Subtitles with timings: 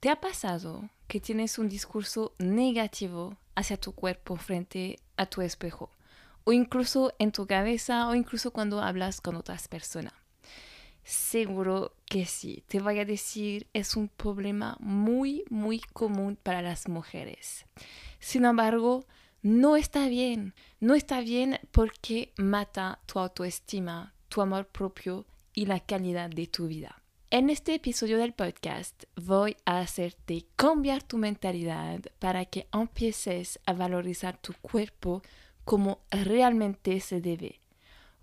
[0.00, 5.90] ¿Te ha pasado que tienes un discurso negativo hacia tu cuerpo frente a tu espejo?
[6.44, 10.12] O incluso en tu cabeza o incluso cuando hablas con otras personas.
[11.02, 12.62] Seguro que sí.
[12.68, 17.66] Te voy a decir, es un problema muy, muy común para las mujeres.
[18.20, 19.04] Sin embargo,
[19.42, 20.54] no está bien.
[20.78, 26.68] No está bien porque mata tu autoestima, tu amor propio y la calidad de tu
[26.68, 27.02] vida.
[27.30, 33.74] En este episodio del podcast voy a hacerte cambiar tu mentalidad para que empieces a
[33.74, 35.20] valorizar tu cuerpo
[35.66, 37.60] como realmente se debe,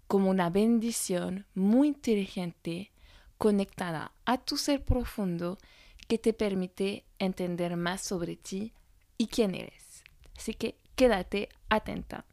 [0.07, 2.91] como una bendición muy inteligente
[3.37, 5.59] conectada a tu ser profundo
[6.07, 8.73] que te permite entender más sobre ti
[9.19, 10.03] y quién eres.
[10.35, 12.25] Así que quédate atenta.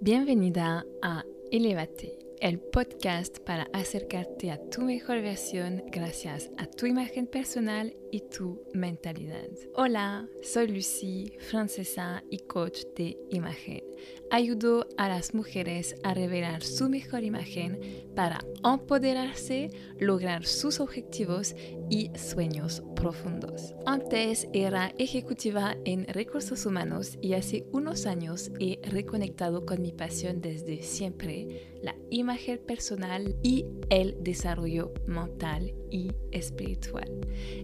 [0.00, 7.26] Bienvenida a Elevate el podcast para acercarte a tu mejor versión gracias a tu imagen
[7.26, 9.50] personal y tu mentalidad.
[9.74, 13.82] Hola, soy Lucy, francesa y coach de imagen.
[14.30, 17.78] Ayudo a las mujeres a revelar su mejor imagen
[18.14, 21.54] para empoderarse, lograr sus objetivos
[21.90, 23.74] y sueños profundos.
[23.84, 30.40] Antes era ejecutiva en recursos humanos y hace unos años he reconectado con mi pasión
[30.40, 37.10] desde siempre, la imagen personal y el desarrollo mental y espiritual.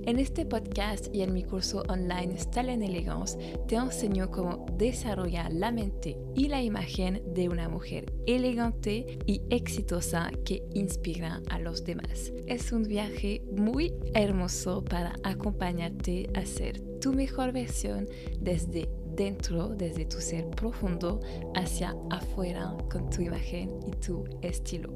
[0.04, 5.52] En este podcast y en mi curso online Style en Elegance te enseño cómo desarrollar
[5.52, 11.84] la mente y la imagen de una mujer elegante y exitosa que inspira a los
[11.84, 12.32] demás.
[12.46, 18.08] Es un viaje muy hermoso para acompañarte a ser tu mejor versión
[18.40, 21.20] desde dentro, desde tu ser profundo,
[21.54, 24.92] hacia afuera con tu imagen y tu estilo.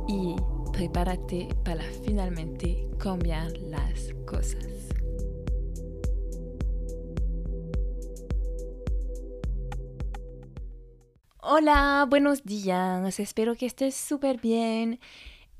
[0.08, 0.36] y
[0.78, 4.64] prepárate para finalmente cambiar las cosas.
[11.40, 15.00] Hola, buenos días, espero que estés súper bien.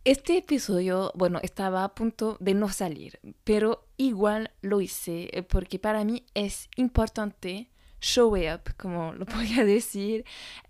[0.04, 5.80] Este episodio, bueno, estaba a punto de no salir, pero igual lo hice eh, porque
[5.80, 10.24] para mí es importante show up, como lo podría decir,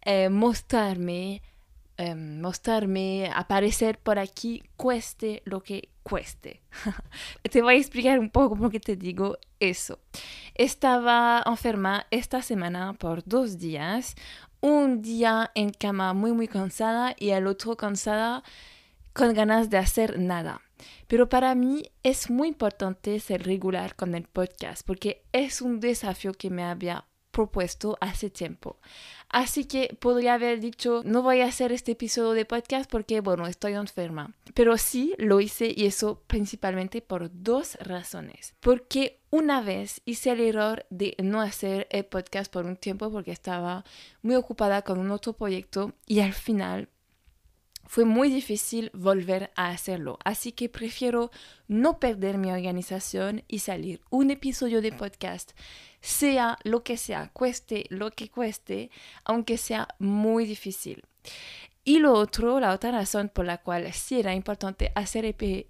[0.07, 1.43] eh, mostrarme,
[1.99, 6.63] em, mostrarme, aparecer por aquí, cueste lo que cueste.
[7.51, 9.99] te voy a explicar un poco por qué te digo eso.
[10.55, 14.15] Estaba enferma esta semana por dos días
[14.61, 18.43] un día en cama muy muy cansada y el otro cansada
[19.13, 20.63] con ganas de hacer nada.
[21.07, 26.33] Pero para mí es muy importante ser regular con el podcast porque es un desafío
[26.33, 28.79] que me había propuesto hace tiempo.
[29.31, 33.47] Así que podría haber dicho, no voy a hacer este episodio de podcast porque, bueno,
[33.47, 34.35] estoy enferma.
[34.55, 38.55] Pero sí lo hice y eso principalmente por dos razones.
[38.61, 43.33] Porque una vez hice el error de no hacer el podcast por un tiempo porque
[43.33, 43.85] estaba
[44.23, 46.89] muy ocupada con un otro proyecto y al final
[47.89, 50.19] fue muy difícil volver a hacerlo.
[50.23, 51.31] Así que prefiero
[51.67, 55.53] no perder mi organización y salir un episodio de podcast
[56.01, 58.91] sea lo que sea, cueste lo que cueste,
[59.25, 61.03] aunque sea muy difícil.
[61.83, 65.25] Y lo otro, la otra razón por la cual sí era importante hacer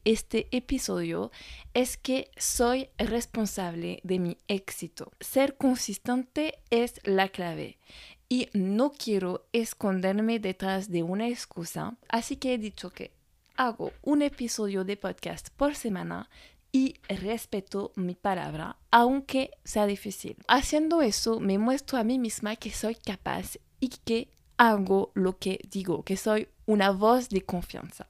[0.05, 1.31] este episodio
[1.75, 5.13] es que soy responsable de mi éxito.
[5.21, 7.79] Ser consistente es la clave
[8.29, 13.13] y no quiero esconderme detrás de una excusa, así que he dicho que
[13.57, 16.29] hago un episodio de podcast por semana
[16.71, 20.37] y respeto mi palabra, aunque sea difícil.
[20.47, 25.61] Haciendo eso, me muestro a mí misma que soy capaz y que hago lo que
[25.71, 28.09] digo, que soy una voz de confianza.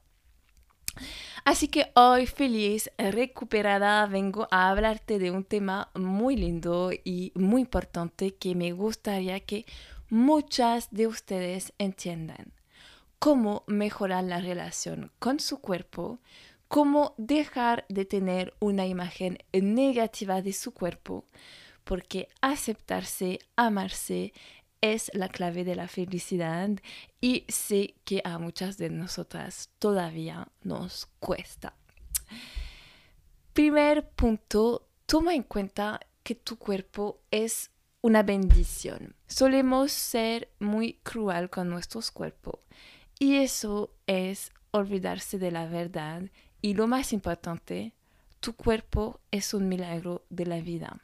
[1.44, 7.62] Así que hoy feliz, recuperada, vengo a hablarte de un tema muy lindo y muy
[7.62, 9.64] importante que me gustaría que
[10.08, 12.52] muchas de ustedes entiendan.
[13.18, 16.20] Cómo mejorar la relación con su cuerpo,
[16.68, 21.24] cómo dejar de tener una imagen negativa de su cuerpo,
[21.84, 24.32] porque aceptarse, amarse
[24.80, 26.70] es la clave de la felicidad
[27.20, 31.74] y sé que a muchas de nosotras todavía nos cuesta.
[33.52, 39.14] Primer punto, toma en cuenta que tu cuerpo es una bendición.
[39.26, 42.60] Solemos ser muy cruel con nuestros cuerpos
[43.18, 46.22] y eso es olvidarse de la verdad
[46.60, 47.92] y lo más importante,
[48.40, 51.00] tu cuerpo es un milagro de la vida.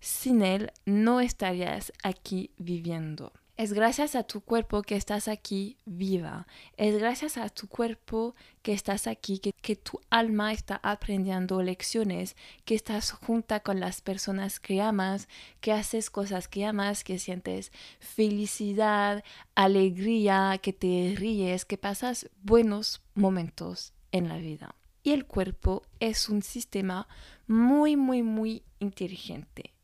[0.00, 3.32] Sin él no estarías aquí viviendo.
[3.58, 6.46] Es gracias a tu cuerpo que estás aquí viva.
[6.76, 12.76] Es gracias a tu cuerpo que estás aquí, que, tu alma está aprendiendo lecciones, que
[12.76, 15.26] estás junta con las personas que amas,
[15.60, 19.24] que haces cosas que amas, que sientes felicidad,
[19.56, 24.76] alegría, que te ríes, que pasas buenos momentos en la vida.
[25.02, 27.08] Y el cuerpo es un sistema
[27.48, 29.74] muy, muy, muy inteligente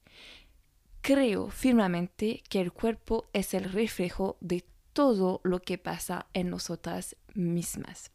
[1.05, 4.65] Creo firmemente que el cuerpo es el reflejo de
[4.95, 8.11] todo lo que pasa en nosotras mismas.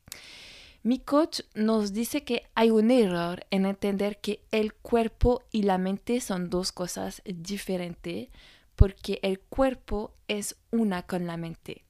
[0.82, 5.78] Mi coach nos dice que hay un error en entender que el cuerpo y la
[5.78, 8.30] mente son dos cosas diferentes
[8.76, 11.86] porque el cuerpo es una con la mente.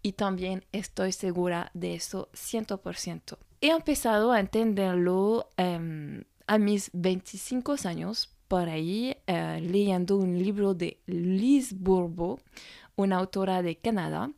[0.00, 3.36] Y también estoy segura de eso 100%.
[3.60, 10.74] He empezado a entenderlo em, a mis 25 años por ahí eh, leyendo un libro
[10.74, 12.40] de Liz Bourbeau,
[12.96, 14.32] una autora de Canadá,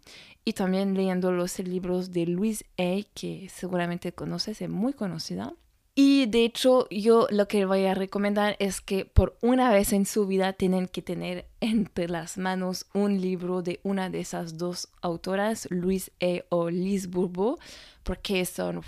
[0.44, 5.54] y también leyendo los libros de Louise A, que seguramente conoces, es muy conocida.
[5.94, 10.04] Y de hecho, yo lo que voy a recomendar es que por una vez en
[10.04, 14.90] su vida tienen que tener entre las manos un libro de una de esas dos
[15.00, 17.56] autoras, Louise A o Liz Bourbeau,
[18.02, 18.82] porque son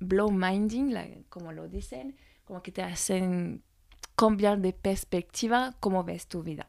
[0.00, 3.62] blow minding, como lo dicen, como que te hacen
[4.18, 6.68] cambiar de perspectiva cómo ves tu vida.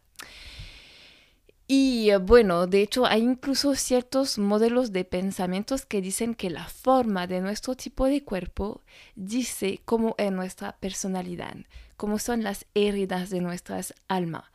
[1.68, 6.68] Y eh, bueno, de hecho hay incluso ciertos modelos de pensamientos que dicen que la
[6.68, 8.82] forma de nuestro tipo de cuerpo
[9.16, 11.56] dice cómo es nuestra personalidad,
[11.98, 14.46] cómo son las heridas de nuestras almas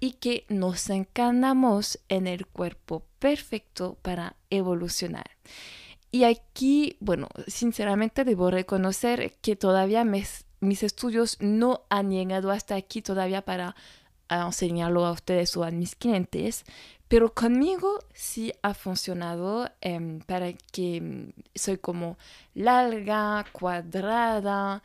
[0.00, 5.30] y que nos encarnamos en el cuerpo perfecto para evolucionar.
[6.10, 10.24] Y aquí, bueno, sinceramente debo reconocer que todavía me
[10.60, 13.74] mis estudios no han llegado hasta aquí todavía para
[14.28, 16.64] enseñarlo a ustedes o a mis clientes,
[17.08, 22.16] pero conmigo sí ha funcionado em, para que mm, soy como
[22.54, 24.82] larga, cuadrada,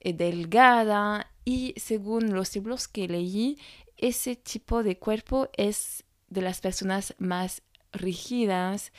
[0.00, 3.58] eh, delgada y según los libros que leí,
[3.98, 7.62] ese tipo de cuerpo es de las personas más
[7.92, 8.92] rígidas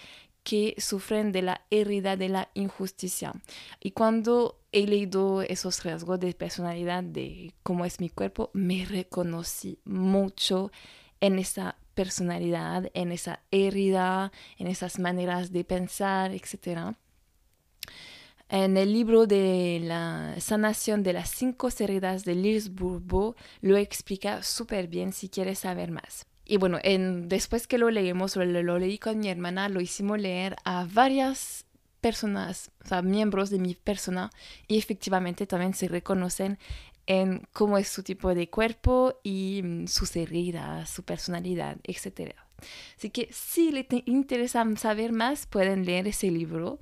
[0.49, 3.33] que sufren de la herida de la injusticia.
[3.79, 9.77] Y cuando he leído esos rasgos de personalidad de cómo es mi cuerpo, me reconocí
[9.85, 10.71] mucho
[11.21, 16.95] en esa personalidad, en esa herida, en esas maneras de pensar, etc.
[18.49, 24.41] En el libro de la sanación de las cinco heridas de Liz Bourbeau lo explica
[24.41, 26.25] súper bien si quieres saber más.
[26.49, 30.19] Y bueno, en, después que lo leímos, lo, lo leí con mi hermana, lo hicimos
[30.19, 31.65] leer a varias
[32.01, 34.31] personas, o sea, miembros de mi persona,
[34.67, 36.57] y efectivamente también se reconocen
[37.05, 42.33] en cómo es su tipo de cuerpo y mm, sus heridas, su personalidad, etc.
[42.97, 46.79] Así que si les interesa saber más, pueden leer ese libro.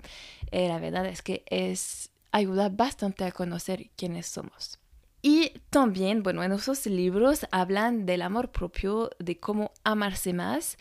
[0.51, 4.79] Eh, la verdad es que es ayuda bastante a conocer quiénes somos.
[5.21, 10.77] Y también, bueno, en esos libros hablan del amor propio, de cómo amarse más.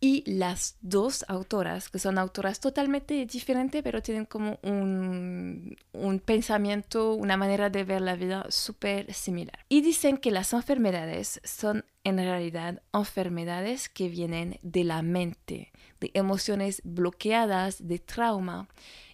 [0.00, 7.14] Y las dos autoras, que son autoras totalmente diferentes, pero tienen como un, un pensamiento,
[7.14, 9.66] una manera de ver la vida súper similar.
[9.68, 16.12] Y dicen que las enfermedades son en realidad enfermedades que vienen de la mente, de
[16.14, 18.68] emociones bloqueadas, de trauma.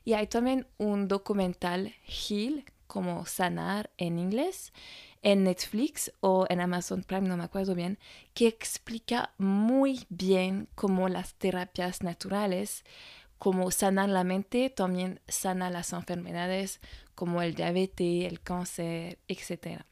[0.04, 4.72] Y hay también un documental, Heal, como sanar en inglés,
[5.20, 7.98] en Netflix o en Amazon Prime, no me acuerdo bien,
[8.34, 12.84] que explica muy bien cómo las terapias naturales,
[13.36, 16.78] como sanan la mente, también sanan las enfermedades
[17.16, 19.82] como el diabetes, el cáncer, etc.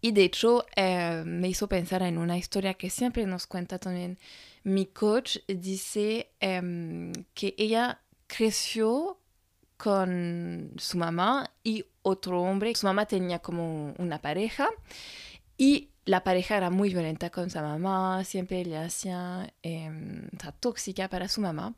[0.00, 4.18] Y de hecho eh, me hizo pensar en una historia que siempre nos cuenta también
[4.64, 5.38] mi coach.
[5.46, 9.19] Dice em, que ella creció
[9.82, 12.74] con su mamá y otro hombre.
[12.74, 14.68] Su mamá tenía como una pareja
[15.56, 19.90] y la pareja era muy violenta con su mamá, siempre le hacía eh,
[20.60, 21.74] tóxica para su mamá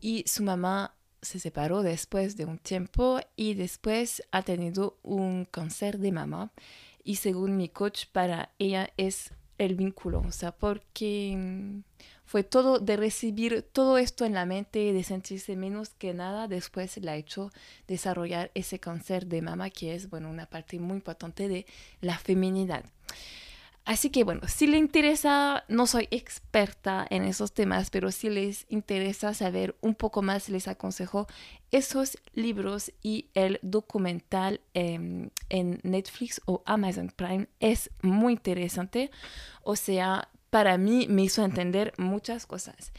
[0.00, 5.98] y su mamá se separó después de un tiempo y después ha tenido un cáncer
[5.98, 6.52] de mama
[7.04, 11.82] y según mi coach para ella es el vínculo, o sea, porque
[12.26, 16.96] fue todo de recibir todo esto en la mente, de sentirse menos que nada, después
[16.98, 17.52] le ha hecho
[17.86, 21.66] desarrollar ese cáncer de mama que es, bueno, una parte muy importante de
[22.00, 22.84] la feminidad.
[23.86, 28.66] Así que bueno, si le interesa, no soy experta en esos temas, pero si les
[28.68, 31.28] interesa saber un poco más, les aconsejo
[31.70, 37.46] esos libros y el documental em, en Netflix o Amazon Prime.
[37.60, 39.12] Es muy interesante.
[39.62, 42.92] O sea, para mí me hizo entender muchas cosas.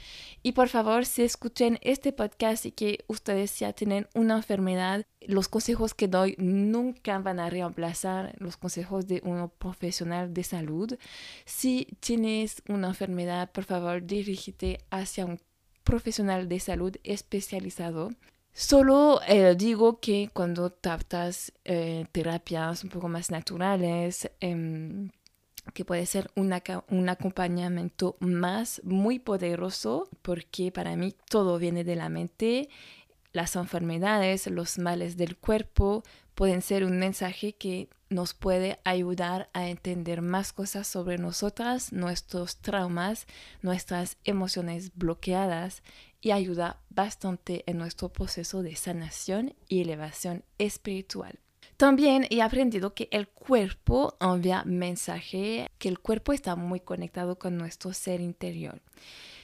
[0.44, 5.48] Y por favor, si escuchen este podcast y que ustedes ya tienen una enfermedad, los
[5.48, 10.98] consejos que doy nunca van a reemplazar los consejos de un profesional de salud.
[11.46, 15.40] Si tienes una enfermedad, por favor, dirígete hacia un
[15.84, 18.10] profesional de salud especializado.
[18.54, 25.10] Solo eh, digo que cuando tratas eh, terapias un poco más naturales, em,
[25.74, 32.10] que puede ser un acompañamiento más muy poderoso porque para mí todo viene de la
[32.10, 32.70] mente.
[33.34, 39.68] Las enfermedades, los males del cuerpo pueden ser un mensaje que nos puede ayudar a
[39.68, 43.28] entender más cosas sobre nosotras, nuestros traumas,
[43.62, 45.84] nuestras emociones bloqueadas
[46.22, 51.40] y ayuda bastante en nuestro proceso de sanación y elevación espiritual.
[51.78, 57.56] También he aprendido que el cuerpo envía mensaje, que el cuerpo está muy conectado con
[57.56, 58.82] nuestro ser interior.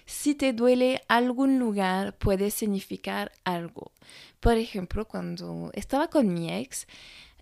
[0.08, 3.92] Si te duele algún lugar, puede significar algo.
[4.40, 6.88] Por ejemplo, cuando estaba con mi ex,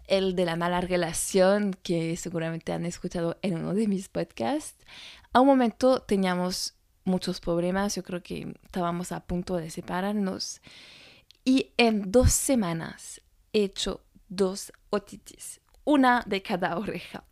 [0.07, 4.85] el de la mala relación, que seguramente han escuchado en uno de mis podcasts,
[5.31, 10.61] a un momento teníamos muchos problemas, yo creo que estábamos a punto de separarnos.
[11.45, 13.21] Y en dos semanas
[13.53, 17.23] he hecho dos otitis, una de cada oreja.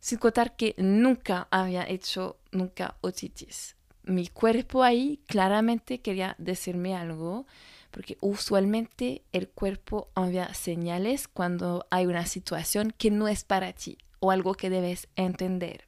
[0.00, 3.76] Sin contar que nunca había hecho nunca otitis.
[4.04, 7.46] Mi cuerpo ahí claramente quería decirme algo,
[7.90, 13.98] porque usualmente el cuerpo envía señales cuando hay una situación que no es para ti
[14.20, 15.84] o algo que debes entender.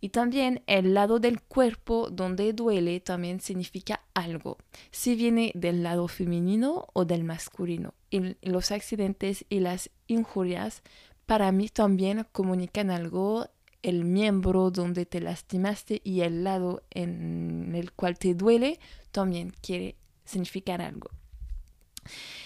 [0.00, 4.56] Y también el lado del cuerpo donde duele también significa algo,
[4.90, 7.94] si viene del lado femenino o del masculino.
[8.10, 10.82] Y los accidentes y las injurias
[11.26, 13.46] para mí también comunican algo,
[13.82, 18.78] el miembro donde te lastimaste y el lado en el cual te duele
[19.10, 21.10] también quiere significar algo.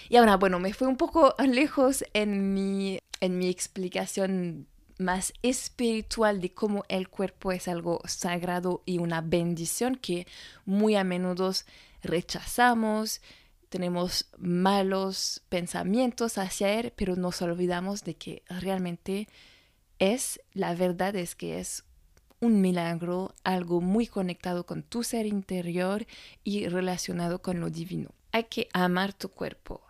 [0.09, 6.41] Y ahora, bueno, me fui un poco lejos en mi, en mi explicación más espiritual
[6.41, 10.27] de cómo el cuerpo es algo sagrado y una bendición que
[10.65, 11.51] muy a menudo
[12.01, 13.21] rechazamos,
[13.69, 19.27] tenemos malos pensamientos hacia él, pero nos olvidamos de que realmente
[19.99, 21.83] es, la verdad es que es
[22.39, 26.05] un milagro, algo muy conectado con tu ser interior
[26.43, 28.11] y relacionado con lo divino.
[28.31, 29.81] Hay que amar tu cuerpo,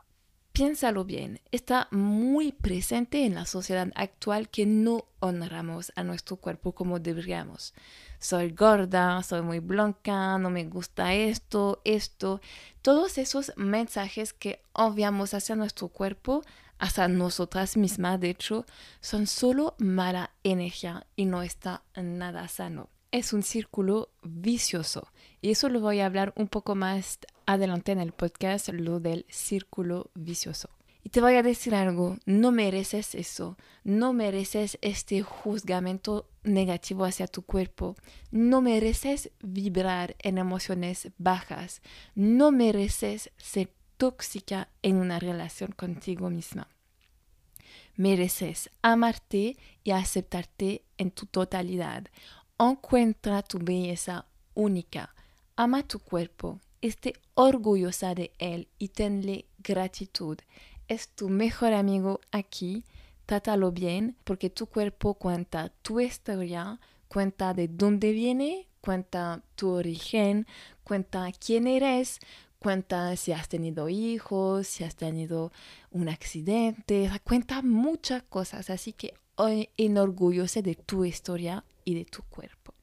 [0.56, 6.72] piénsalo bien, está muy presente en la sociedad actual que no honramos a nuestro cuerpo
[6.72, 7.74] como deberíamos.
[8.20, 12.40] Soy gorda, soy muy blanca, no me gusta esto, esto.
[12.82, 16.42] Todos esos mensajes que obviamos hacia nuestro cuerpo,
[16.80, 18.66] hacia nosotras mismas, de hecho,
[19.02, 25.08] son solo mala energía y no está nada sano es un círculo vicioso.
[25.42, 29.26] Y eso lo voy a hablar un poco más adelante en el podcast, lo del
[29.30, 30.70] círculo vicioso.
[31.04, 37.28] Y te voy a decir algo, no mereces eso, no mereces este juzgamiento negativo hacia
[37.28, 37.96] tu cuerpo,
[38.32, 41.84] no mereces vibrar en emociones bajas,
[42.16, 46.70] no mereces ser tóxica en una relación contigo misma.
[47.96, 52.08] Mereces amarte y aceptarte en tu totalidad.
[52.58, 54.26] Encuentra tu belleza
[54.56, 55.14] única.
[55.56, 56.60] Ama tu cuerpo.
[56.86, 60.38] Esté orgullosa de él y tenle gratitud.
[60.88, 62.84] Es tu mejor amigo aquí.
[63.26, 70.46] Trátalo bien porque tu cuerpo cuenta tu historia, cuenta de dónde viene, cuenta tu origen,
[70.84, 72.20] cuenta quién eres,
[72.60, 75.52] cuenta si has tenido hijos, si has tenido
[75.90, 78.70] un accidente, cuenta muchas cosas.
[78.70, 79.16] Así que
[79.76, 82.76] enorgullece de tu historia y de tu cuerpo.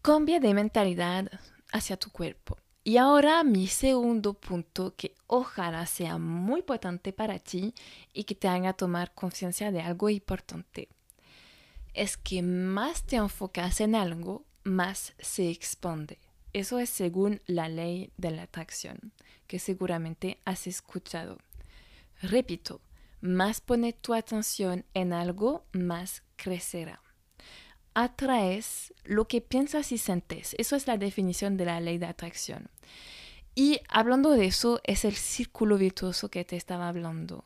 [0.00, 1.28] Cambia de mentalidad
[1.72, 2.56] hacia tu cuerpo.
[2.88, 7.74] Y ahora mi segundo punto que ojalá sea muy potente para ti
[8.14, 10.88] y que te haga tomar conciencia de algo importante.
[11.92, 16.18] Es que más te enfocas en algo, más se expande.
[16.54, 19.12] Eso es según la ley de la atracción,
[19.46, 21.36] que seguramente has escuchado.
[22.22, 22.80] Repito,
[23.20, 27.02] más pone tu atención en algo, más crecerá.
[27.98, 30.54] Atraes lo que piensas y sientes.
[30.58, 32.70] Eso es la definición de la ley de atracción.
[33.56, 37.44] Y hablando de eso, es el círculo virtuoso que te estaba hablando.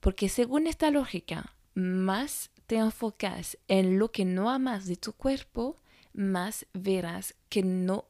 [0.00, 5.76] Porque según esta lógica, más te enfocas en lo que no amas de tu cuerpo,
[6.12, 8.06] más verás que no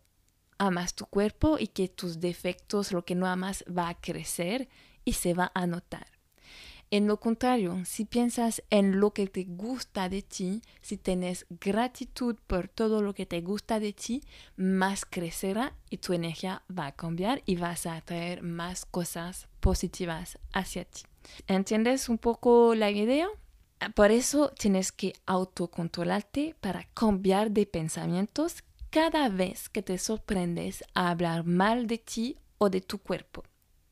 [0.56, 4.71] amas tu cuerpo y que tus defectos, lo que no amas, va a crecer
[5.04, 6.16] y se va a notar.
[6.90, 12.37] En lo contrario, si piensas en lo que te gusta de ti, si tienes gratitud
[12.47, 14.23] por todo lo que te gusta de ti,
[14.57, 20.38] más crecerá y tu energía va a cambiar y vas a atraer más cosas positivas
[20.52, 21.02] hacia ti.
[21.49, 23.28] ¿Entiendes un poco la idea?
[23.97, 31.11] Por eso tienes que autocontrolarte para cambiar de pensamientos cada vez que te sorprendes a
[31.11, 33.43] hablar mal de ti o de tu cuerpo.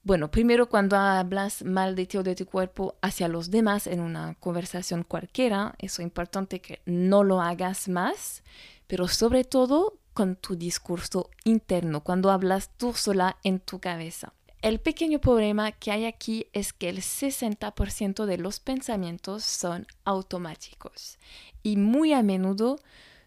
[0.04, 4.00] Bueno, primero cuando hablas mal de ti o de tu cuerpo hacia los demás en
[4.00, 8.42] una conversación cualquiera, es importante que no lo hagas más,
[8.87, 14.34] pero sobre todo con tu discurso interno, cuando hablas tú sola en tu cabeza.
[14.61, 21.18] El pequeño problema que hay aquí es que el 60% de los pensamientos son automáticos
[21.62, 22.78] y muy a menudo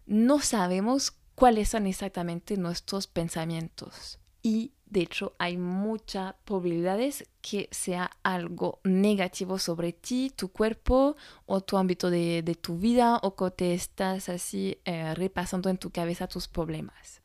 [0.06, 4.20] no sabemos cuáles son exactamente nuestros pensamientos.
[4.44, 11.16] Y de hecho hay muchas probabilidades que sea algo negativo sobre ti, tu cuerpo
[11.46, 15.90] o tu ámbito de, tu vida o que te estás así eh, repasando en tu
[15.90, 17.22] cabeza tus problemas.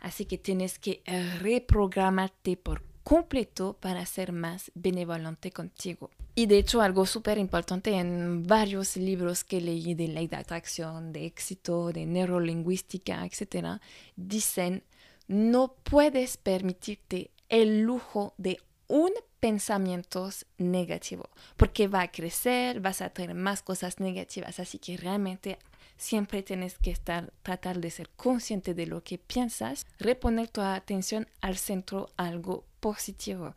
[0.00, 6.10] Así que tienes que eh, reprogramarte por completo para ser más benevolente contigo.
[6.34, 11.12] Y de hecho algo súper importante en varios libros que leí de ley de atracción,
[11.12, 13.80] de éxito, de neurolingüística, etc.,
[14.16, 14.82] dicen
[15.26, 23.10] no puedes permitirte el lujo de un pensamiento negativo, porque va a crecer, vas a
[23.10, 25.58] tener más cosas negativas, así que realmente
[25.96, 31.28] siempre tienes que estar, tratar de ser consciente de lo que piensas, reponer tu atención
[31.40, 33.54] al centro, algo positivo.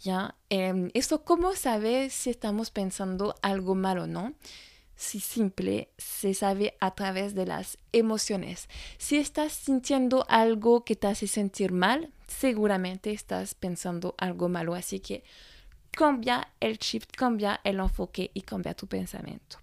[0.00, 0.34] ¿Ya?
[0.50, 4.34] Eh, esto, ¿cómo sabes si estamos pensando algo malo o no?
[5.02, 8.68] Si simple, se sabe a través de las emociones.
[8.98, 14.76] Si estás sintiendo algo que te hace sentir mal, seguramente estás pensando algo malo.
[14.76, 15.24] Así que
[15.90, 19.58] cambia el shift, cambia el enfoque y cambia tu pensamiento.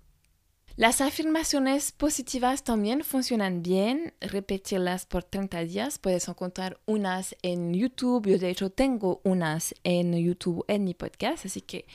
[0.76, 4.14] Las afirmaciones positivas también funcionan bien.
[4.20, 6.00] Repetirlas por 30 días.
[6.00, 8.28] Puedes encontrar unas en YouTube.
[8.28, 11.46] Yo de hecho tengo unas en YouTube en mi podcast.
[11.46, 11.86] Así que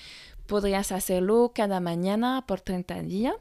[0.46, 3.34] podrías hacerlo cada mañana por 30 días.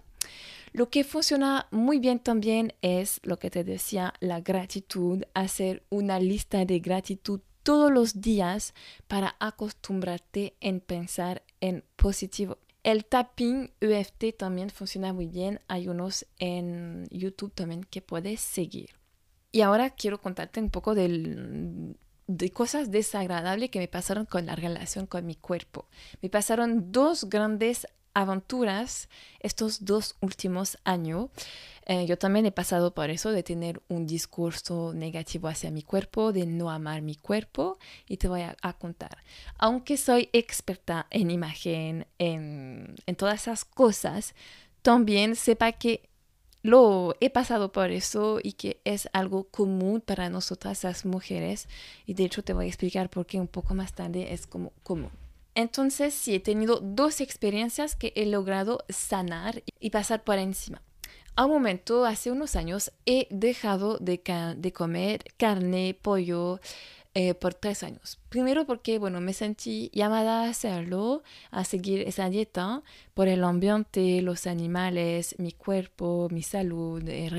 [0.72, 5.24] Lo que funciona muy bien también es lo que te decía, la gratitud.
[5.36, 8.74] Hacer una lista de gratitud todos los días
[9.08, 12.58] para acostumbrarte en pensar en positivo.
[12.84, 15.62] El tapping EFT también funciona muy bien.
[15.68, 18.90] Hay unos en YouTube también que puedes seguir.
[19.52, 20.96] Y ahora quiero contarte un poco
[22.38, 25.86] de cosas desagradables que me pasaron con la relación con mi cuerpo.
[26.22, 31.30] Me pasaron dos grandes aventuras estos dos últimos años.
[31.86, 36.32] Eh, yo también he pasado por eso de tener un discurso negativo hacia mi cuerpo,
[36.32, 39.18] de no amar mi cuerpo y te voy a, contar.
[39.58, 44.34] Aunque soy experta en imagen, en, en todas esas cosas,
[44.82, 46.10] también sepa que
[46.64, 51.68] lo he pasado por eso y que es algo común para nosotras las mujeres
[52.06, 54.72] y de hecho te voy a explicar por qué un poco más tarde es como
[54.82, 55.12] común.
[55.56, 60.82] Entonces sí he tenido dos experiencias que he logrado sanar y pasar por encima.
[61.36, 64.22] A un momento, hace unos años, he dejado de,
[64.72, 66.60] comer carne, pollo,
[67.16, 68.20] eh, por tres años.
[68.30, 71.22] Primero porque, bueno, me sentí llamada a hacerlo,
[71.52, 72.82] a seguir esa dieta
[73.14, 77.30] por el ambiente, los animales, mi cuerpo, mi salud, eh,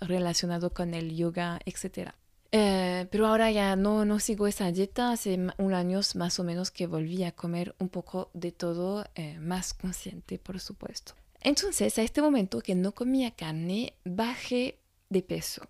[0.00, 2.10] relacionado con el yoga, etc.
[2.50, 5.12] Eh, pero ahora ya no, no sigo esa dieta.
[5.12, 9.04] Hace un año más o menos que volví a comer un poco de todo,
[9.38, 11.14] más consciente, por supuesto.
[11.40, 15.62] Entonces, a este momento que no comía carne, bajé de peso.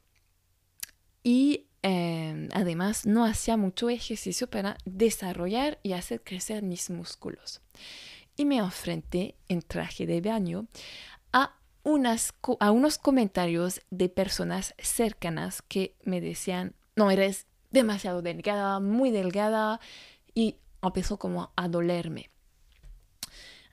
[1.23, 7.61] Y em, además no hacía mucho ejercicio para desarrollar y hacer crecer mis músculos.
[8.37, 10.67] Y me enfrenté en traje de baño
[11.33, 11.55] a,
[12.61, 19.79] a unos comentarios de personas cercanas que me decían, no, eres demasiado delgada, muy delgada,
[20.35, 22.31] y empezó como a dolerme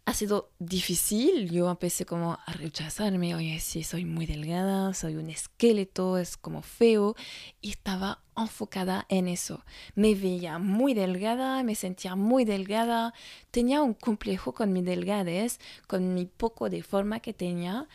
[0.06, 1.50] ha sido difícil.
[1.52, 6.62] Yo empecé como a rechazarme, oye, sí, soy muy delgada, soy un esqueleto, es como
[6.62, 7.16] feo.
[7.62, 9.64] Y estaba enfocada en eso.
[9.96, 13.14] Me veía muy delgada, me sentía muy delgada,
[13.52, 17.88] tenía un complejo con mi delgadez, con mi poco de forma que tenía.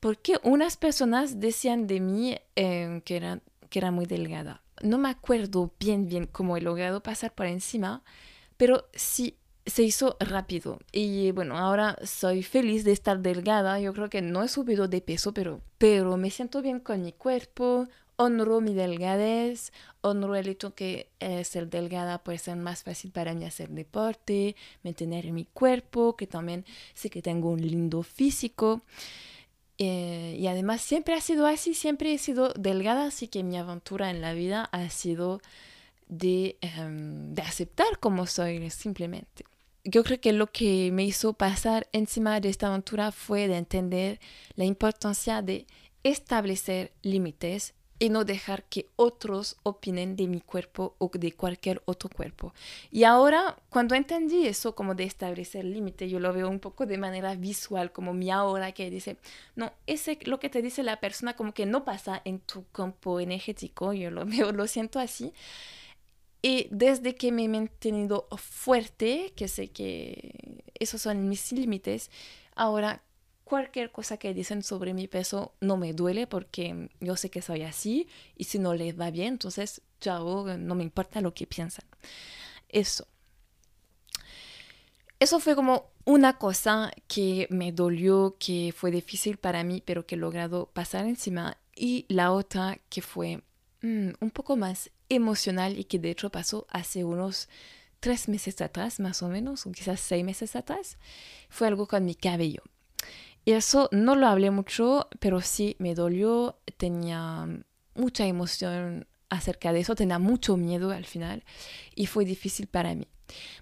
[0.00, 4.62] porque unas personas decían de mí eh, que, era, que era muy delgada.
[4.82, 8.04] No me acuerdo bien, bien cómo he logrado pasar por encima,
[8.56, 10.78] pero sí se hizo rápido.
[10.92, 13.80] Y bueno, ahora soy feliz de estar delgada.
[13.80, 17.12] Yo creo que no he subido de peso, pero, pero me siento bien con mi
[17.12, 17.88] cuerpo.
[18.18, 21.10] Honro mi delgadez, honro el hecho que
[21.44, 26.64] ser delgada puede ser más fácil para mí hacer deporte, mantener mi cuerpo, que también
[26.94, 28.80] sé que tengo un lindo físico.
[29.78, 34.10] Eh, y además siempre ha sido así, siempre he sido delgada, así que mi aventura
[34.10, 35.42] en la vida ha sido
[36.08, 39.44] de, em, de aceptar como soy simplemente
[39.86, 44.20] yo creo que lo que me hizo pasar encima de esta aventura fue de entender
[44.56, 45.66] la importancia de
[46.02, 52.10] establecer límites y no dejar que otros opinen de mi cuerpo o de cualquier otro
[52.10, 52.52] cuerpo.
[52.90, 56.98] Y ahora, cuando entendí eso como de establecer límites, yo lo veo un poco de
[56.98, 59.16] manera visual, como mi ahora que dice,
[59.54, 63.20] no, ese lo que te dice la persona como que no pasa en tu campo
[63.20, 65.32] energético, yo lo veo, lo siento así.
[66.46, 72.08] Y desde que me he mantenido fuerte, que sé que esos son mis límites,
[72.54, 73.02] ahora
[73.42, 77.62] cualquier cosa que dicen sobre mi peso no me duele porque yo sé que soy
[77.62, 78.06] así
[78.36, 81.84] y si no les va bien, entonces chao, no me importa lo que piensan.
[82.68, 83.08] Eso.
[85.18, 90.14] Eso fue como una cosa que me dolió, que fue difícil para mí, pero que
[90.14, 91.56] he logrado pasar encima.
[91.74, 93.42] Y la otra que fue
[93.82, 97.48] mm, un poco más emocional y que de hecho pasó hace unos
[98.00, 100.98] tres meses atrás, más o menos, o quizás seis meses atrás,
[101.48, 102.62] fue algo con mi cabello.
[103.44, 107.46] Y eso no lo hablé mucho, pero sí me dolió, tenía
[107.94, 111.44] mucha emoción acerca de eso, tenía mucho miedo al final
[111.94, 113.06] y fue difícil para mí.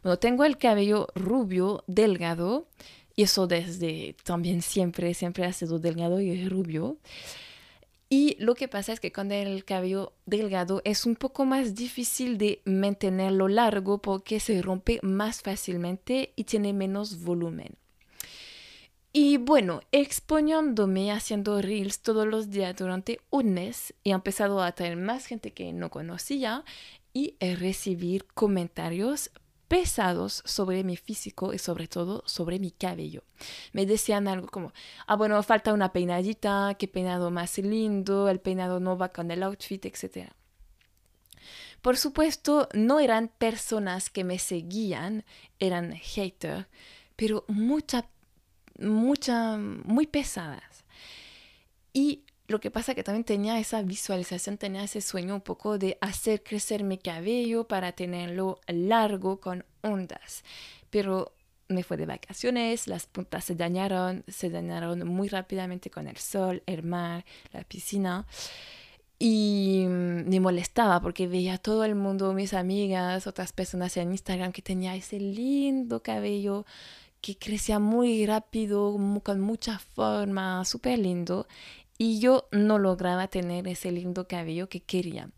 [0.02, 2.68] Bueno, tengo el cabello rubio, delgado,
[3.16, 6.98] y eso desde también siempre, siempre ha sido delgado y rubio.
[8.08, 12.38] Y lo que pasa es que con el cabello delgado es un poco más difícil
[12.38, 17.76] de mantenerlo largo porque se rompe más fácilmente y tiene menos volumen.
[19.16, 24.96] Y bueno, exponiéndome haciendo reels todos los días durante un mes, he empezado a tener
[24.96, 26.64] más gente que no conocía
[27.12, 29.30] y a recibir comentarios
[29.68, 33.24] pesados sobre mi físico y sobre todo sobre mi cabello.
[33.72, 34.72] Me decían algo como,
[35.06, 39.42] ah bueno, falta una peinadita, qué peinado más lindo, el peinado no va con el
[39.42, 40.30] outfit, etc.
[41.82, 45.24] Por supuesto, no eran personas que me seguían,
[45.58, 46.66] eran haters,
[47.16, 48.08] pero mucha,
[48.78, 50.84] mucha, muy pesadas.
[51.92, 55.96] Y lo que pasa que también tenía esa visualización, tenía ese sueño un poco de
[56.00, 60.44] hacer crecer mi cabello para tenerlo largo con ondas.
[60.90, 61.32] Pero
[61.68, 66.62] me fue de vacaciones, las puntas se dañaron, se dañaron muy rápidamente con el sol,
[66.66, 68.26] el mar, la piscina.
[69.18, 74.52] Y mm, me molestaba porque veía todo el mundo, mis amigas, otras personas en Instagram
[74.52, 76.66] que tenía ese lindo cabello
[77.22, 81.46] que crecía muy rápido, con mucha forma, súper lindo
[81.98, 85.30] y yo no lograba tener ese lindo cabello que quería.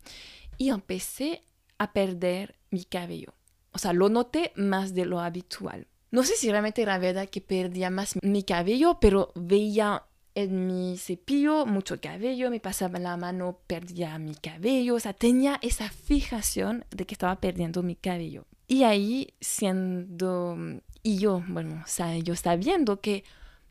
[0.57, 1.43] Y empecé
[1.77, 3.33] a perder mi cabello.
[3.71, 5.87] O sea, lo noté más de lo habitual.
[6.09, 10.03] No sé si realmente era verdad que perdía más mi cabello, pero veía
[10.35, 15.59] en mi cepillo mucho cabello, me pasaba la mano, perdía mi cabello, o sea, tenía
[15.63, 18.45] esa fijación de que estaba perdiendo mi cabello.
[18.67, 20.55] Y ahí, siendo,
[21.01, 23.23] y yo, bueno, o sea, yo sabiendo que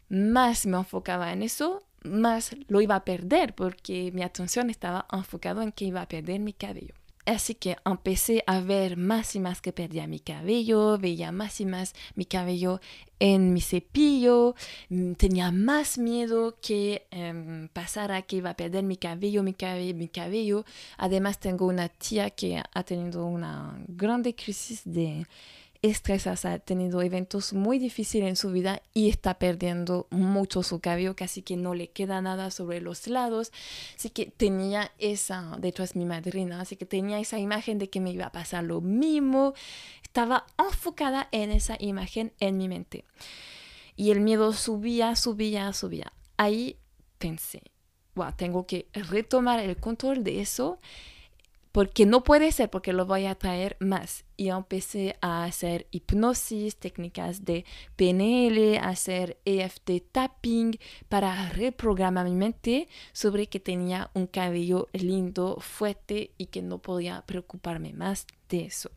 [0.08, 5.62] más me enfocaba en eso, más lo iba a perder porque mi atención estaba enfocada
[5.62, 6.94] en que iba a perder mi cabello.
[7.26, 11.66] Así que empecé a ver más y más que perdía mi cabello, veía más y
[11.66, 12.80] más mi cabello
[13.18, 14.54] en mi cepillo,
[14.90, 19.96] mm, tenía más miedo que em, pasara que iba a perder mi cabello, mi cabello,
[19.96, 20.64] mi cabello.
[20.98, 25.26] Además tengo una tía que ha tenido una grande crisis de
[25.90, 31.16] estrés, ha tenido eventos muy difíciles en su vida y está perdiendo mucho su cabello,
[31.16, 33.52] casi que no le queda nada sobre los lados.
[33.96, 38.00] Así que tenía esa, de hecho mi madrina, así que tenía esa imagen de que
[38.00, 39.54] me iba a pasar lo mismo.
[40.02, 43.04] Estaba enfocada en esa imagen en mi mente.
[43.96, 46.12] Y el miedo subía, subía, subía.
[46.36, 46.76] Ahí
[47.18, 47.62] pensé,
[48.14, 50.78] wow, tengo que retomar el control de eso
[51.76, 54.24] porque no puede ser, porque lo voy a traer más.
[54.38, 60.78] Y empecé a hacer hipnosis, técnicas de PNL, hacer EFT tapping
[61.10, 67.20] para reprogramar mi mente sobre que tenía un cabello lindo, fuerte y que no podía
[67.26, 68.90] preocuparme más de eso.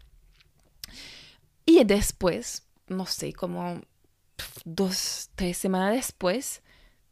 [1.65, 3.81] Y después, no sé, como
[4.63, 6.61] dos, tres semanas después,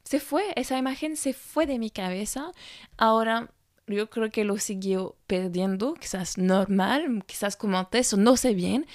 [0.06, 2.54] se fue, esa imagen se fue de mi cabeza.
[2.96, 3.52] Ahora
[3.88, 8.86] yo creo que lo siguió perdiendo, quizás normal, quizás como antes, no sé bien,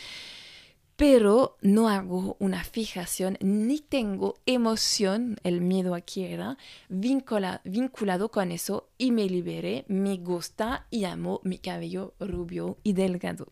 [0.96, 8.88] pero no hago una fijación ni tengo emoción, el miedo aquí era, vinculado con eso
[8.98, 13.48] y me liberé, me gusta y amo mi cabello rubio y delgado.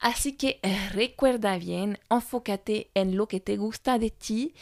[0.00, 4.54] Así que eh, recuerda bien, enfócate en lo que te gusta de ti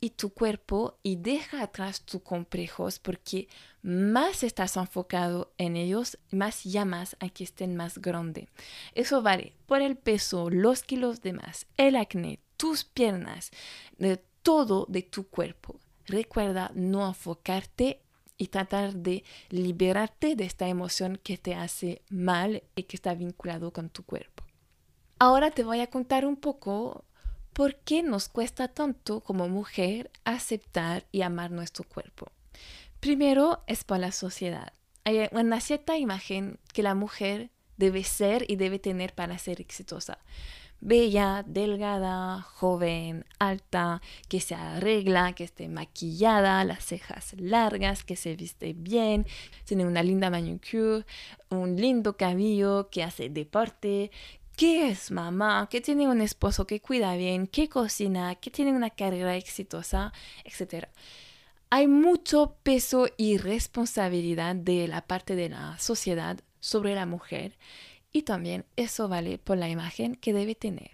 [0.00, 3.48] y tu cuerpo y deja atrás tus complejos porque
[3.82, 8.48] más estás enfocado en ellos, más llamas a que estén más grandes.
[8.94, 13.50] Eso vale por el peso, los kilos de más, el acné, tus piernas,
[13.98, 15.80] de todo de tu cuerpo.
[16.06, 18.00] Recuerda no enfocarte
[18.38, 23.72] y tratar de liberarte de esta emoción que te hace mal y que está vinculado
[23.72, 24.44] con tu cuerpo.
[25.18, 27.05] Ahora te voy a contar un poco
[27.56, 32.30] ¿Por qué nos cuesta tanto como mujer aceptar y amar nuestro cuerpo?
[33.00, 34.74] Primero es por la sociedad.
[35.04, 40.18] Hay una cierta imagen que la mujer debe ser y debe tener para ser exitosa.
[40.82, 48.36] Bella, delgada, joven, alta, que se arregla, que esté maquillada, las cejas largas, que se
[48.36, 49.24] viste bien,
[49.64, 51.06] tiene una linda manicure,
[51.48, 54.10] un lindo cabello, que hace deporte,
[54.56, 55.68] ¿Qué es mamá?
[55.70, 57.46] ¿Qué tiene un esposo que cuida bien?
[57.46, 58.36] ¿Qué cocina?
[58.36, 60.14] ¿Qué tiene una carrera exitosa?
[60.44, 60.88] Etcétera.
[61.68, 67.58] Hay mucho peso y responsabilidad de la parte de la sociedad sobre la mujer
[68.12, 70.92] y también eso vale por la imagen que debe tener.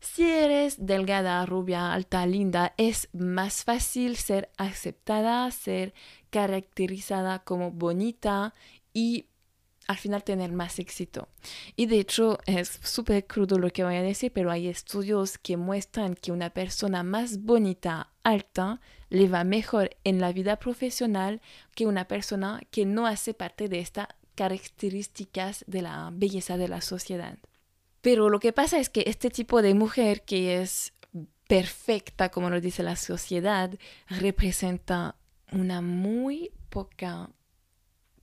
[0.00, 5.94] Si eres delgada, rubia, alta, linda, es más fácil ser aceptada, ser
[6.28, 8.52] caracterizada como bonita
[8.92, 9.26] y
[9.86, 11.28] al final tener más éxito.
[11.76, 15.56] Y de hecho es súper crudo lo que voy a decir, pero hay estudios que
[15.56, 21.40] muestran que una persona más bonita, alta, le va mejor en la vida profesional
[21.74, 26.80] que una persona que no hace parte de estas características de la belleza de la
[26.80, 27.38] sociedad.
[28.00, 30.92] Pero lo que pasa es que este tipo de mujer que es
[31.48, 33.76] perfecta, como lo dice la sociedad,
[34.08, 35.16] representa
[35.52, 37.30] una muy poca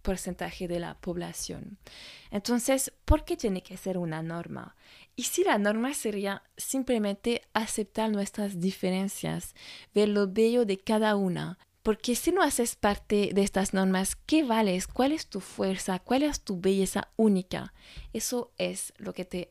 [0.03, 1.79] porcentaje de la población.
[2.29, 4.75] Entonces, ¿por qué tiene que ser una norma?
[5.15, 9.55] Y si la norma sería simplemente aceptar nuestras diferencias,
[9.95, 14.43] ver lo bello de cada una, porque si no haces parte de estas normas, ¿qué
[14.43, 14.87] vales?
[14.87, 15.99] ¿Cuál es tu fuerza?
[15.99, 17.73] ¿Cuál es tu belleza única?
[18.13, 19.49] Eso es lo que te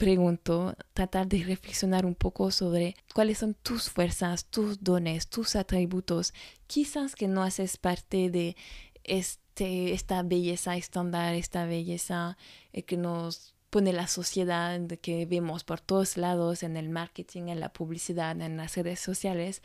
[0.00, 6.32] pregunto, tratar de reflexionar un poco sobre cuáles son tus fuerzas, tus dones, tus atributos.
[6.66, 8.56] Quizás que no haces parte de
[9.04, 12.36] este, esta belleza estándar, esta belleza
[12.72, 17.60] eh, que nos pone la sociedad, que vemos por todos lados en el marketing, en
[17.60, 19.62] la publicidad, en las redes sociales,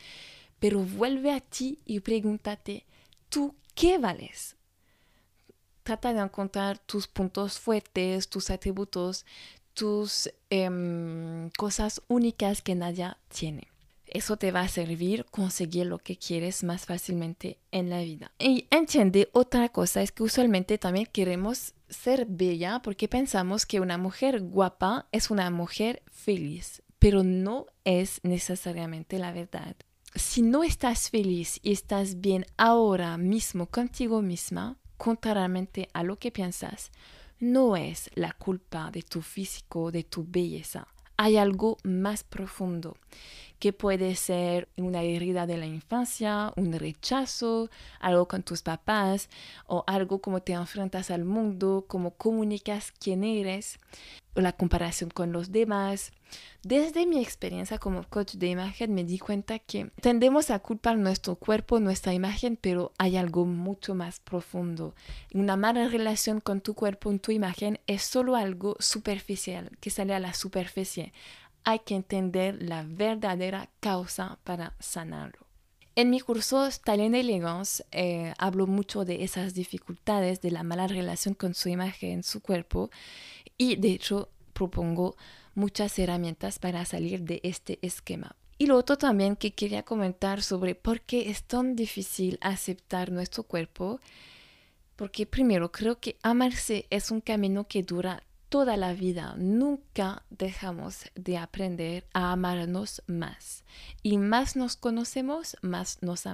[0.58, 2.86] pero vuelve a ti y pregúntate,
[3.28, 4.56] ¿tú qué vales?
[5.82, 9.24] Trata de encontrar tus puntos fuertes, tus atributos,
[9.74, 13.68] tus em, cosas únicas que nadie tiene.
[14.16, 18.32] Eso te va a servir conseguir lo que quieres más fácilmente en la vida.
[18.38, 23.98] Y entiende otra cosa, es que usualmente también queremos ser bella porque pensamos que una
[23.98, 29.76] mujer guapa es una mujer feliz, pero no es necesariamente la verdad.
[30.14, 36.32] Si no estás feliz y estás bien ahora mismo contigo misma, contrariamente a lo que
[36.32, 36.90] piensas,
[37.38, 40.88] no es la culpa de tu físico, de tu belleza.
[41.18, 42.96] Hay algo más profundo
[43.58, 49.28] que puede ser una herida de la infancia, un rechazo, algo con tus papás
[49.66, 53.78] o algo como te enfrentas al mundo, cómo comunicas quién eres,
[54.34, 56.12] o la comparación con los demás.
[56.62, 61.36] Desde mi experiencia como coach de imagen me di cuenta que tendemos a culpar nuestro
[61.36, 64.94] cuerpo, nuestra imagen, pero hay algo mucho más profundo.
[65.32, 70.14] Una mala relación con tu cuerpo y tu imagen es solo algo superficial, que sale
[70.14, 71.12] a la superficie
[71.66, 75.46] hay que entender la verdadera causa para sanarlo.
[75.96, 81.34] En mi curso Style Elegance eh, hablo mucho de esas dificultades, de la mala relación
[81.34, 82.90] con su imagen, su cuerpo
[83.58, 85.16] y de hecho propongo
[85.54, 88.36] muchas herramientas para salir de este esquema.
[88.58, 93.42] Y lo otro también que quería comentar sobre por qué es tan difícil aceptar nuestro
[93.42, 94.00] cuerpo,
[94.94, 101.04] porque primero creo que amarse es un camino que dura toda la vida nunca dejamos
[101.14, 103.64] de aprender a amarnos más.
[104.02, 106.24] Y más nos conocemos, más nos,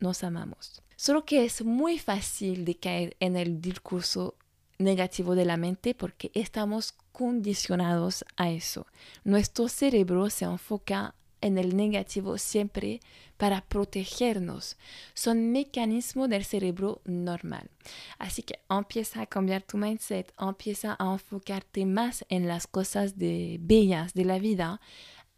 [0.00, 0.82] nos amamos.
[0.96, 4.34] Solo que es muy fácil de caer en el discurso
[4.78, 8.86] negativo de la mente porque estamos condicionados a eso.
[9.24, 13.00] Nuestro cerebro se enfoca en el negativo siempre
[13.36, 14.76] para protegernos.
[15.14, 17.70] Son mecanismos del cerebro normal.
[18.18, 23.58] Así que empieza a cambiar tu mindset, empieza a enfocarte más en las cosas de
[23.60, 24.80] bellas de la vida.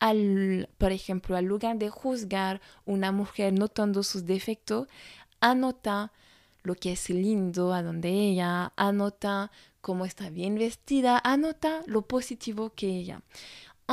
[0.00, 4.88] Al, por ejemplo, al lugar de juzgar una mujer notando sus defectos,
[5.40, 6.12] anota
[6.62, 9.50] lo que es lindo a donde ella, anota
[9.82, 13.22] cómo está bien vestida, anota lo positivo que ella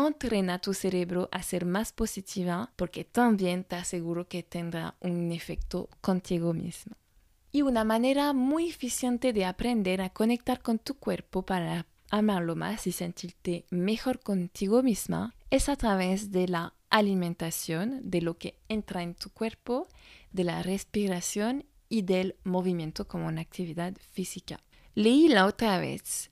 [0.05, 5.89] entrena tu cerebro a ser más positiva porque también te aseguro que tendrá un efecto
[6.01, 6.95] contigo mismo.
[7.51, 12.85] Y una manera muy eficiente de aprender a conectar con tu cuerpo para amarlo más
[12.87, 19.01] y sentirte mejor contigo misma es a través de la alimentación, de lo que entra
[19.03, 19.87] en tu cuerpo,
[20.31, 24.59] de la respiración y del movimiento como una actividad física.
[24.93, 26.31] Leí la otra vez,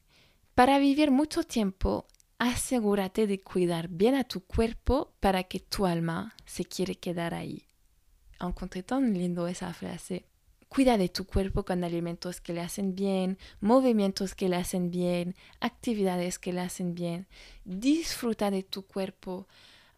[0.53, 6.35] para vivir mucho tiempo asegúrate de cuidar bien a tu cuerpo para que tu alma
[6.45, 7.63] se quiere quedar ahí.
[8.39, 10.25] Encontré tan lindo esa frase.
[10.67, 15.35] Cuida de tu cuerpo con alimentos que le hacen bien, movimientos que le hacen bien,
[15.61, 17.27] actividades que le hacen bien.
[17.63, 19.47] Disfruta de tu cuerpo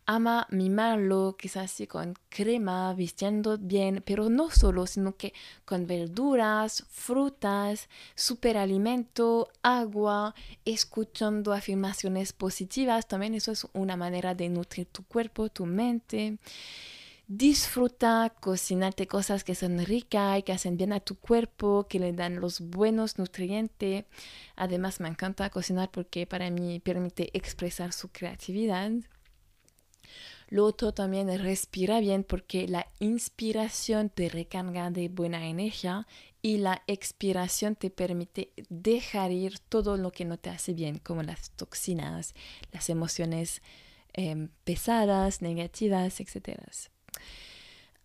[0.08, 5.34] ama mimarlo, quizás así con crema, vistiendo bien, pero no solo, sino que
[5.66, 10.34] con verduras, frutas, superalimento, agua,
[10.66, 16.38] escuchando afirmaciones positivas, también eso es una manera de nutrir tu cuerpo, tu mente.
[17.28, 22.14] Disfruta, cocinarte cosas que son ricas y que hacen bien a tu cuerpo, que le
[22.14, 24.06] dan los buenos nutrientes.
[24.56, 28.92] Además, me encanta cocinar porque para mí permite expresar su creatividad.
[30.50, 36.08] Lo otro también es respira bien porque la inspiración te recarga de buena energía
[36.42, 41.22] y la expiración te permite dejar ir todo lo que no te hace bien, como
[41.24, 42.34] las toxinas,
[42.72, 43.62] las emociones
[44.14, 46.60] em, pesadas, negativas, etc.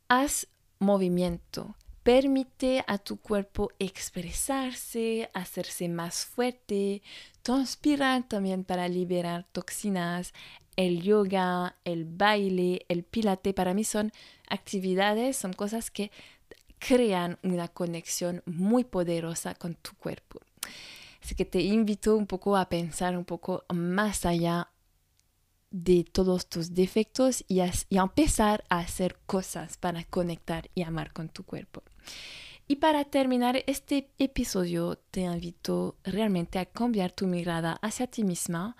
[0.08, 0.48] Haz
[0.80, 1.76] movimiento.
[2.02, 7.00] Permite a tu cuerpo expresarse, hacerse más fuerte,
[7.42, 10.34] transpirar también para liberar toxinas,
[10.76, 14.12] el yoga, el baile, el pilate, para mí son
[14.48, 16.10] actividades, son cosas que
[16.78, 20.40] crean una conexión muy poderosa con tu cuerpo.
[21.22, 24.68] Así que te invito un poco a pensar un poco más allá
[25.70, 30.82] de todos tus defectos y a, y a empezar a hacer cosas para conectar y
[30.82, 31.82] amar con tu cuerpo.
[32.68, 38.76] Y para terminar este episodio, te invito realmente a cambiar tu mirada hacia ti misma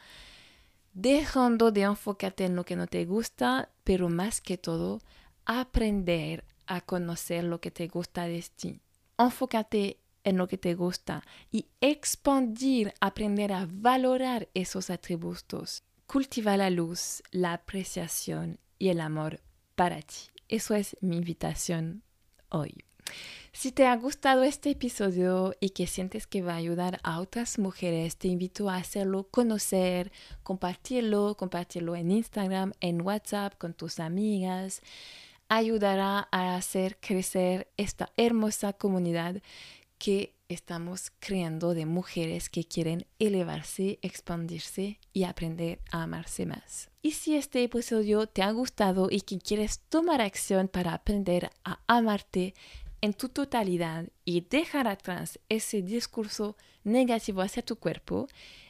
[0.92, 5.00] dejando de enfocarte en lo que no te gusta, pero más que todo,
[5.44, 8.80] aprender a conocer lo que te gusta de ti.
[9.18, 15.82] Enfócate en lo que te gusta y expandir, aprender a valorar esos atributos.
[16.06, 19.40] Cultiva la luz, la apreciación y el amor
[19.74, 20.28] para ti.
[20.48, 22.02] Eso es mi invitación
[22.50, 22.84] hoy.
[23.54, 27.58] Si te ha gustado este episodio y que sientes que va a ayudar a otras
[27.58, 30.10] mujeres, te invito a hacerlo conocer,
[30.42, 34.80] compartirlo, compartirlo en Instagram, en WhatsApp, con tus amigas.
[35.48, 39.42] Ayudará a hacer crecer esta hermosa comunidad
[39.98, 46.90] que estamos creando de mujeres que quieren elevarse, expandirse y aprender a amarse más.
[47.02, 51.80] Y si este episodio te ha gustado y que quieres tomar acción para aprender a
[51.86, 52.54] amarte,
[53.02, 58.28] en tu totalidad y dejar atrás ese discurso negativo hacia tu cuerpo,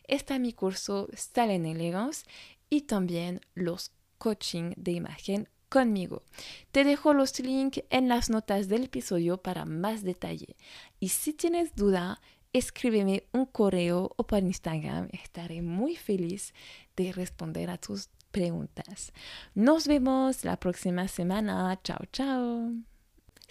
[0.08, 2.26] está mi curso Style en Elegance
[2.68, 6.22] y también los coaching de imagen conmigo.
[6.70, 10.56] Te dejo los links en las notas del episodio para más detalle.
[10.98, 12.20] Y si tienes duda,
[12.52, 15.08] escríbeme un correo o por Instagram.
[15.12, 16.54] Estaré muy feliz
[16.96, 19.12] de responder a tus preguntas.
[19.54, 21.78] Nos vemos la próxima semana.
[21.82, 22.91] Chao, chao.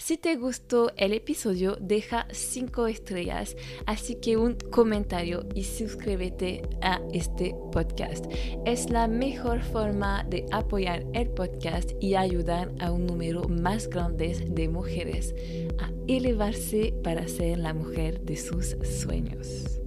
[0.03, 6.99] Si te gustó el episodio, deja 5 estrellas, así que un comentario y suscríbete a
[7.13, 8.25] este podcast.
[8.65, 14.33] Es la mejor forma de apoyar el podcast y ayudar a un número más grande
[14.49, 15.35] de mujeres
[15.77, 19.80] a elevarse para ser la mujer de sus sueños.